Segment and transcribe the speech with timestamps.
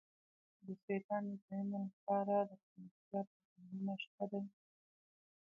[0.65, 4.41] د سیلاني ځایونو لپاره دپرمختیا پروګرامونه شته دي.